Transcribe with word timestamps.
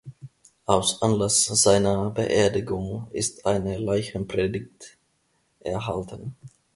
Aus 0.65 0.99
Anlass 1.03 1.45
seiner 1.45 2.09
Beerdigung 2.09 3.07
ist 3.11 3.45
eine 3.45 3.77
Leichenpredigt 3.77 4.97
erhalten. 5.59 6.35